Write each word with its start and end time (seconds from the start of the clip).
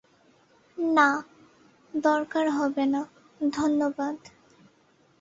না, 0.77 1.09
দরকার 1.93 2.45
হবে 2.49 2.83
না, 2.85 3.01
ধন্যবাদ। 3.41 4.15